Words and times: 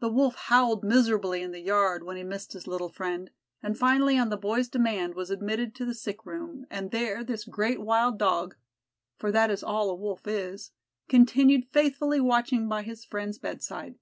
The 0.00 0.08
Wolf 0.08 0.34
howled 0.34 0.82
miserably 0.82 1.42
in 1.42 1.52
the 1.52 1.60
yard 1.60 2.02
when 2.02 2.16
he 2.16 2.24
missed 2.24 2.54
his 2.54 2.66
little 2.66 2.88
friend, 2.88 3.30
and 3.62 3.78
finally 3.78 4.18
on 4.18 4.28
the 4.28 4.36
boy's 4.36 4.66
demand 4.68 5.14
was 5.14 5.30
admitted 5.30 5.76
to 5.76 5.84
the 5.84 5.94
sick 5.94 6.26
room, 6.26 6.66
and 6.68 6.90
there 6.90 7.22
this 7.22 7.44
great 7.44 7.80
wild 7.80 8.18
Dog 8.18 8.56
for 9.16 9.30
that 9.30 9.48
is 9.48 9.62
all 9.62 9.88
a 9.88 9.94
Wolf 9.94 10.26
is 10.26 10.72
continued 11.08 11.68
faithfully 11.70 12.18
watching 12.18 12.68
by 12.68 12.82
his 12.82 13.04
friend's 13.04 13.38
bedside. 13.38 13.94